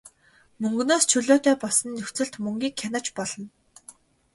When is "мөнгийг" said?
2.43-2.75